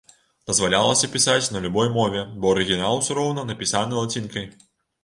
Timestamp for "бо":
2.41-2.55